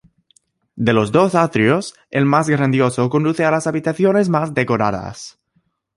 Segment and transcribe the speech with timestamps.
[0.75, 5.37] De los dos atrios, el más grandioso conduce a las habitaciones más decoradas.